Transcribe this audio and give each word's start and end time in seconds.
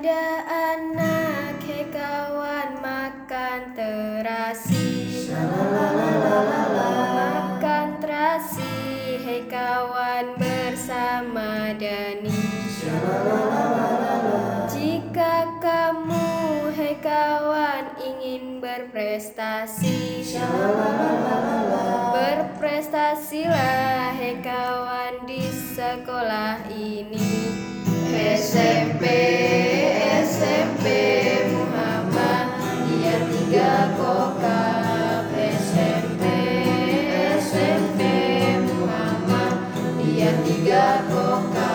Ada 0.00 0.48
anak 0.48 1.60
hei 1.60 1.84
kawan 1.92 2.80
makan 2.80 3.76
terasi. 3.76 5.28
Makan 7.12 8.00
terasi 8.00 8.72
hei 9.20 9.44
kawan 9.44 10.40
bersama 10.40 11.76
Dani. 11.76 12.32
Jika 14.72 15.60
kamu 15.60 16.32
hei 16.80 16.96
kawan 17.04 18.00
ingin 18.00 18.64
berprestasi 18.64 20.24
Berprestasilah 22.16 24.16
hei 24.16 24.40
kawan 24.40 25.28
di 25.28 25.44
sekolah 25.76 26.56
ini 26.72 27.69
liga 40.50 41.04
a. 41.10 41.69